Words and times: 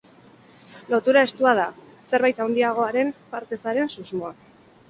Lotura 0.93 1.23
estua 1.29 1.51
da, 1.59 1.67
zerbait 2.13 2.41
handiagoaren 2.47 3.15
parte 3.35 3.61
zaren 3.67 3.97
susmoa. 3.99 4.35